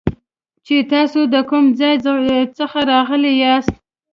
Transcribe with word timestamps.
چې 0.65 0.75
تاسو 0.91 1.19
د 1.33 1.35
کوم 1.49 1.65
ځای 1.79 1.95
څخه 2.57 2.79
راغلي 2.91 3.33
یاست 3.43 3.73